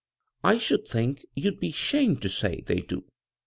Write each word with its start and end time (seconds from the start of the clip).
"I 0.51 0.55
^ould 0.55 0.87
think 0.87 1.23
you'd 1.35 1.59
be 1.59 1.69
'shamed 1.71 2.23
to 2.23 2.29
say 2.29 2.61
they 2.65 2.79
do. 2.81 3.03